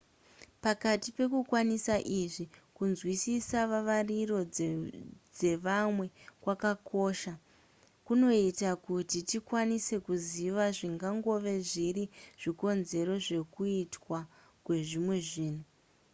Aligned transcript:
pakati 0.63 1.09
pekukwanisa 1.17 1.95
izvi 2.21 2.45
kunzwisisa 2.75 3.57
vavariro 3.71 4.39
dzevamwe 5.37 6.05
kwakakosha 6.41 7.33
kunoita 8.05 8.69
kuti 8.85 9.17
tikwanise 9.29 9.95
kuziva 10.05 10.63
zvingangove 10.77 11.53
zviri 11.69 12.03
zvikonzero 12.41 13.13
zvekuitwa 13.25 14.19
kwezvimwe 14.65 15.17
zvinhu 15.29 15.65